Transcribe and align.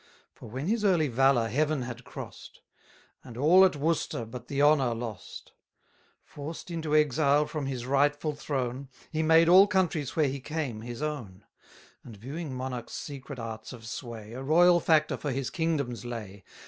For 0.33 0.49
when 0.49 0.67
his 0.67 0.83
early 0.83 1.09
valour 1.09 1.47
Heaven 1.47 1.83
had 1.83 2.03
cross'd; 2.03 2.61
And 3.23 3.37
all 3.37 3.63
at 3.63 3.75
Worcester 3.75 4.25
but 4.25 4.47
the 4.47 4.59
honour 4.59 4.95
lost; 4.95 5.51
Forced 6.23 6.71
into 6.71 6.95
exile 6.95 7.45
from 7.45 7.67
his 7.67 7.85
rightful 7.85 8.33
throne, 8.33 8.89
He 9.11 9.21
made 9.21 9.47
all 9.47 9.67
countries 9.67 10.15
where 10.15 10.27
he 10.27 10.39
came 10.39 10.81
his 10.81 11.03
own; 11.03 11.43
And 12.03 12.17
viewing 12.17 12.51
monarchs' 12.51 12.93
secret 12.93 13.37
arts 13.37 13.73
of 13.73 13.85
sway, 13.85 14.33
A 14.33 14.41
royal 14.41 14.79
factor 14.79 15.17
for 15.17 15.31
his 15.31 15.51
kingdoms 15.51 16.03
lay. 16.03 16.45